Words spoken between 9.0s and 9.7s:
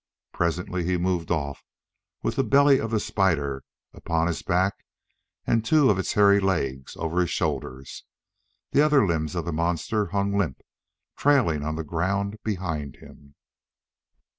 limbs of the